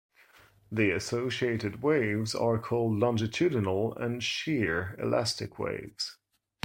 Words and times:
The 0.71 0.89
associated 0.89 1.83
waves 1.83 2.33
are 2.33 2.57
called 2.57 2.97
"longitudinal" 2.97 3.95
and 3.97 4.23
"shear" 4.23 4.95
elastic 4.97 5.59
waves. 5.59 6.17